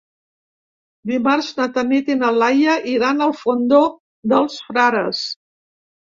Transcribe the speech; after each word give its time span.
Dimarts 1.09 1.49
na 1.57 1.67
Tanit 1.75 2.07
i 2.13 2.15
na 2.21 2.31
Laia 2.43 2.77
iran 2.93 3.21
al 3.25 3.33
Fondó 3.41 3.81
dels 4.33 4.57
Frares. 4.71 5.21